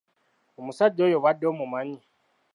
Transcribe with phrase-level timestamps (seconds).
[0.59, 1.97] Omusajja oyo obadde omumanyi?